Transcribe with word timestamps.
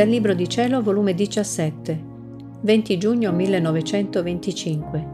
Dal 0.00 0.08
Libro 0.08 0.32
di 0.32 0.48
Cielo, 0.48 0.80
volume 0.80 1.12
17, 1.12 2.04
20 2.62 2.96
giugno 2.96 3.32
1925. 3.32 5.06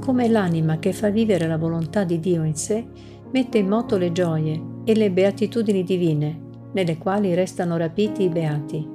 Come 0.00 0.26
l'anima 0.26 0.78
che 0.78 0.94
fa 0.94 1.10
vivere 1.10 1.46
la 1.46 1.58
volontà 1.58 2.02
di 2.04 2.18
Dio 2.18 2.44
in 2.44 2.54
sé, 2.54 2.82
mette 3.30 3.58
in 3.58 3.68
moto 3.68 3.98
le 3.98 4.10
gioie 4.10 4.58
e 4.84 4.94
le 4.94 5.10
beatitudini 5.10 5.84
divine, 5.84 6.40
nelle 6.72 6.96
quali 6.96 7.34
restano 7.34 7.76
rapiti 7.76 8.22
i 8.22 8.30
beati. 8.30 8.88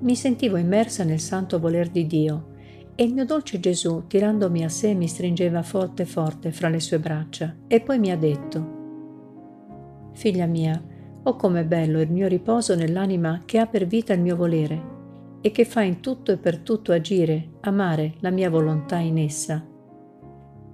Mi 0.00 0.16
sentivo 0.16 0.56
immersa 0.56 1.04
nel 1.04 1.20
santo 1.20 1.60
voler 1.60 1.90
di 1.90 2.06
Dio 2.06 2.52
e 2.94 3.04
il 3.04 3.12
mio 3.12 3.26
dolce 3.26 3.60
Gesù, 3.60 4.04
tirandomi 4.06 4.64
a 4.64 4.70
sé, 4.70 4.94
mi 4.94 5.08
stringeva 5.08 5.60
forte 5.60 6.06
forte 6.06 6.52
fra 6.52 6.70
le 6.70 6.80
sue 6.80 6.98
braccia 6.98 7.54
e 7.66 7.82
poi 7.82 7.98
mi 7.98 8.10
ha 8.10 8.16
detto, 8.16 8.80
Figlia 10.14 10.46
mia, 10.46 10.82
Oh 11.26 11.36
com'è 11.36 11.64
bello 11.64 12.02
il 12.02 12.10
mio 12.10 12.28
riposo 12.28 12.74
nell'anima 12.74 13.42
che 13.46 13.58
ha 13.58 13.66
per 13.66 13.86
vita 13.86 14.12
il 14.12 14.20
mio 14.20 14.36
volere 14.36 14.92
e 15.40 15.50
che 15.52 15.64
fa 15.64 15.80
in 15.80 16.00
tutto 16.00 16.32
e 16.32 16.36
per 16.36 16.58
tutto 16.58 16.92
agire, 16.92 17.52
amare 17.60 18.14
la 18.20 18.28
mia 18.28 18.50
volontà 18.50 18.98
in 18.98 19.16
essa. 19.16 19.64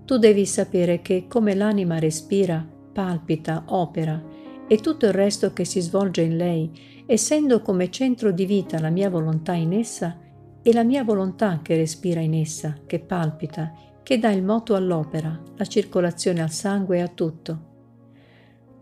Tu 0.05 0.19
devi 0.19 0.45
sapere 0.47 1.03
che 1.03 1.27
come 1.29 1.55
l'anima 1.55 2.01
respira, 2.01 2.67
palpita, 2.93 3.63
opera 3.67 4.21
e 4.67 4.77
tutto 4.79 5.07
il 5.07 5.13
resto 5.13 5.53
che 5.53 5.65
si 5.65 5.81
svolge 5.81 6.23
in 6.23 6.37
lei, 6.37 6.71
essendo 7.07 7.63
come 7.63 7.89
centro 7.89 8.33
di 8.33 8.45
vita 8.45 8.81
la 8.81 8.91
mia 8.91 9.09
volontà 9.09 9.53
in 9.53 9.73
essa, 9.73 10.19
è 10.63 10.73
la 10.73 10.83
mia 10.83 11.05
volontà 11.05 11.61
che 11.63 11.77
respira 11.77 12.21
in 12.21 12.35
essa, 12.35 12.77
che 12.87 12.99
palpita, 12.99 13.73
che 14.03 14.19
dà 14.19 14.33
il 14.33 14.43
moto 14.43 14.75
all'opera, 14.75 15.41
la 15.57 15.65
circolazione 15.65 16.43
al 16.43 16.51
sangue 16.51 16.99
e 16.99 17.03
a 17.03 17.09
tutto 17.09 17.69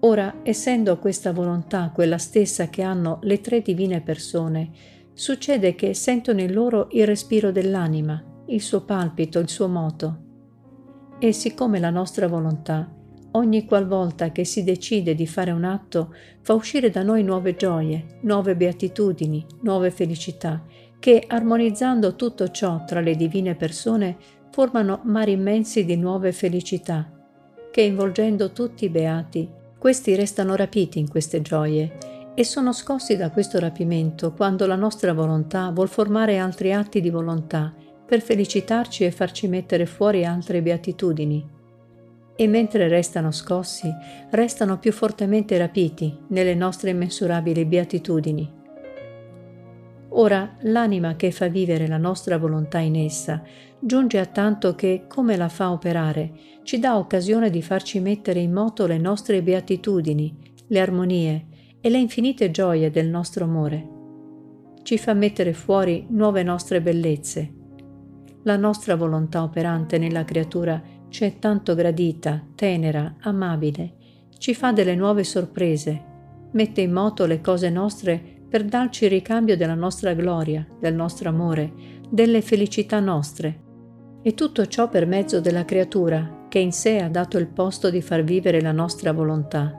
Ora, 0.01 0.41
essendo 0.45 0.99
questa 0.99 1.33
volontà 1.33 1.91
quella 1.93 2.19
stessa 2.19 2.69
che 2.69 2.83
hanno 2.83 3.19
le 3.23 3.41
tre 3.41 3.63
divine 3.63 4.01
persone, 4.01 4.71
succede 5.13 5.75
che 5.75 5.93
sentono 5.93 6.41
in 6.41 6.53
loro 6.53 6.87
il 6.93 7.05
respiro 7.05 7.51
dell'anima, 7.51 8.23
il 8.47 8.61
suo 8.61 8.85
palpito, 8.85 9.41
il 9.41 9.49
suo 9.49 9.67
moto. 9.67 10.27
E 11.19 11.33
siccome 11.33 11.81
la 11.81 11.91
nostra 11.91 12.29
volontà, 12.29 12.89
ogni 13.33 13.65
qualvolta 13.65 14.31
che 14.31 14.45
si 14.45 14.63
decide 14.63 15.17
di 15.17 15.27
fare 15.27 15.51
un 15.51 15.65
atto, 15.65 16.15
fa 16.43 16.55
uscire 16.55 16.91
da 16.91 17.03
noi 17.03 17.25
nuove 17.25 17.57
gioie, 17.57 18.21
nuove 18.23 18.55
beatitudini, 18.55 19.45
nuove 19.63 19.91
felicità, 19.91 20.65
che 21.01 21.25
armonizzando 21.27 22.15
tutto 22.15 22.49
ciò 22.51 22.85
tra 22.85 23.01
le 23.01 23.17
divine 23.17 23.57
persone 23.57 24.17
formano 24.53 25.01
mari 25.05 25.33
immensi 25.33 25.85
di 25.85 25.97
nuove 25.97 26.31
felicità, 26.31 27.11
che 27.73 27.81
involgendo 27.83 28.53
tutti 28.53 28.85
i 28.85 28.91
beati 28.91 29.57
questi 29.79 30.17
restano 30.17 30.57
rapiti 30.57 30.98
in 30.98 31.09
queste 31.09 31.41
gioie 31.41 31.97
e 32.34 32.45
sono 32.45 32.73
scossi 32.73 33.17
da 33.17 33.31
questo 33.31 33.59
rapimento 33.59 34.33
quando 34.33 34.67
la 34.67 34.77
nostra 34.77 35.12
volontà 35.12 35.70
vuol 35.70 35.89
formare 35.89 36.39
altri 36.39 36.73
atti 36.73 37.01
di 37.01 37.11
volontà 37.11 37.73
per 38.07 38.20
felicitarci 38.20 39.05
e 39.05 39.11
farci 39.11 39.48
mettere 39.48 39.87
fuori 39.87 40.25
altre 40.25 40.62
beatitudini. 40.62 41.57
E 42.35 42.47
mentre 42.47 42.89
restano 42.89 43.33
scossi, 43.33 43.89
restano 44.31 44.79
più 44.79 44.93
fortemente 44.93 45.59
rapiti 45.59 46.17
nelle 46.29 46.55
nostre 46.55 46.91
immensurabili 46.91 47.65
beatitudini. 47.65 48.58
Ora 50.11 50.56
l'anima 50.62 51.17
che 51.17 51.31
fa 51.31 51.48
vivere 51.48 51.87
la 51.87 51.98
nostra 51.98 52.39
volontà 52.39 52.78
in 52.78 52.97
essa 52.97 53.42
giunge 53.81 54.19
a 54.19 54.27
tanto 54.27 54.75
che, 54.75 55.05
come 55.06 55.37
la 55.37 55.48
fa 55.48 55.70
operare, 55.70 56.33
ci 56.64 56.78
dà 56.78 56.98
occasione 56.98 57.51
di 57.51 57.62
farci 57.62 58.01
mettere 58.01 58.41
in 58.41 58.53
moto 58.53 58.86
le 58.86 58.98
nostre 58.98 59.42
beatitudini, 59.42 60.36
le 60.67 60.80
armonie 60.80 61.46
e 61.80 61.89
le 61.89 61.98
infinite 61.98 62.51
gioie 62.51 62.91
del 62.91 63.08
nostro 63.08 63.45
amore. 63.45 63.96
Ci 64.83 64.98
fa 64.98 65.14
mettere 65.14 65.52
fuori 65.52 66.07
nuove 66.11 66.42
nostre 66.42 66.80
bellezze. 66.80 67.55
La 68.42 68.57
nostra 68.57 68.96
volontà 68.96 69.42
operante 69.42 69.98
nella 69.98 70.25
creatura 70.25 70.83
ci 71.08 71.25
è 71.25 71.39
tanto 71.39 71.75
gradita, 71.75 72.45
tenera, 72.55 73.17
amabile, 73.20 73.95
ci 74.39 74.55
fa 74.55 74.73
delle 74.73 74.95
nuove 74.95 75.25
sorprese, 75.25 76.05
mette 76.52 76.80
in 76.80 76.92
moto 76.92 77.27
le 77.27 77.40
cose 77.40 77.70
nostre 77.70 78.38
per 78.48 78.64
darci 78.64 79.05
il 79.05 79.11
ricambio 79.11 79.57
della 79.57 79.75
nostra 79.75 80.14
gloria, 80.14 80.67
del 80.81 80.95
nostro 80.95 81.29
amore, 81.29 81.73
delle 82.09 82.41
felicità 82.41 83.01
nostre, 83.01 83.67
e 84.23 84.35
tutto 84.35 84.67
ciò 84.67 84.89
per 84.89 85.07
mezzo 85.07 85.41
della 85.41 85.64
creatura 85.64 86.47
che 86.48 86.58
in 86.58 86.73
sé 86.73 86.98
ha 87.01 87.08
dato 87.08 87.39
il 87.39 87.47
posto 87.47 87.91
di 87.91 88.01
far 88.01 88.25
vivere 88.25 88.61
la 88.61 88.73
nostra 88.73 89.13
volontà. 89.13 89.79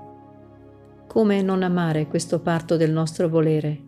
Come 1.07 1.41
non 1.41 1.63
amare 1.63 2.07
questo 2.07 2.39
parto 2.39 2.77
del 2.77 2.91
nostro 2.91 3.27
volere? 3.27 3.87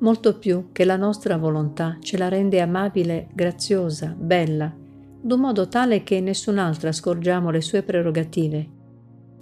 Molto 0.00 0.38
più 0.38 0.68
che 0.72 0.84
la 0.84 0.96
nostra 0.96 1.38
volontà 1.38 1.96
ce 2.00 2.18
la 2.18 2.28
rende 2.28 2.60
amabile, 2.60 3.28
graziosa, 3.32 4.14
bella, 4.16 4.74
d'un 5.20 5.40
modo 5.40 5.68
tale 5.68 6.02
che 6.02 6.20
nessun'altra 6.20 6.92
scorgiamo 6.92 7.50
le 7.50 7.60
sue 7.60 7.82
prerogative. 7.82 8.68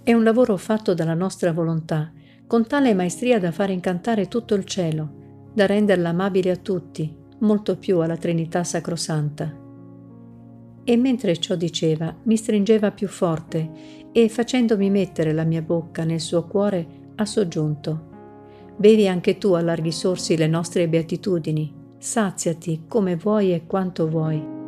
È 0.03 0.13
un 0.13 0.23
lavoro 0.23 0.55
fatto 0.57 0.93
dalla 0.93 1.15
nostra 1.15 1.51
volontà, 1.51 2.11
con 2.51 2.67
tale 2.67 2.93
maestria 2.93 3.39
da 3.39 3.49
far 3.53 3.69
incantare 3.69 4.27
tutto 4.27 4.55
il 4.55 4.65
cielo, 4.65 5.09
da 5.53 5.65
renderla 5.65 6.09
amabile 6.09 6.51
a 6.51 6.57
tutti, 6.57 7.09
molto 7.39 7.77
più 7.77 7.99
alla 7.99 8.17
Trinità 8.17 8.65
Sacrosanta 8.65 9.57
e 10.83 10.97
mentre 10.97 11.37
ciò 11.37 11.55
diceva 11.55 12.13
mi 12.23 12.35
stringeva 12.35 12.91
più 12.91 13.07
forte 13.07 14.09
e 14.11 14.27
facendomi 14.27 14.89
mettere 14.89 15.31
la 15.31 15.45
mia 15.45 15.61
bocca 15.61 16.03
nel 16.03 16.19
suo 16.19 16.43
cuore 16.43 17.13
ha 17.15 17.25
soggiunto 17.25 18.09
Bevi 18.75 19.07
anche 19.07 19.37
tu 19.37 19.53
a 19.53 19.61
larghi 19.61 19.93
sorsi 19.93 20.35
le 20.35 20.47
nostre 20.47 20.89
beatitudini, 20.89 21.73
saziati 21.99 22.83
come 22.85 23.15
vuoi 23.15 23.53
e 23.53 23.65
quanto 23.65 24.09
vuoi. 24.09 24.60